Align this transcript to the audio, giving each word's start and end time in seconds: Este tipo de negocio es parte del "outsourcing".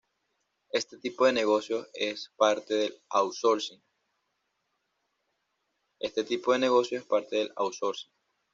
Este 0.71 0.97
tipo 0.97 1.27
de 1.27 1.33
negocio 1.33 1.85
es 1.93 2.31
parte 2.35 2.73
del 2.73 2.99
"outsourcing". 3.09 3.83